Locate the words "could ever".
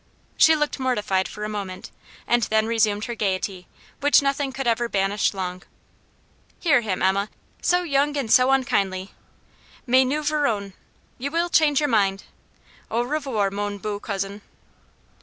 4.51-4.89